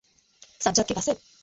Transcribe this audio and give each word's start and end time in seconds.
সাজ্জাদ 0.61 0.85
কি 0.87 0.93
গাছে? 0.93 1.11